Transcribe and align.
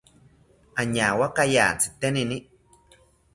Añawakaya 0.81 1.65
tzitenini 1.79 2.37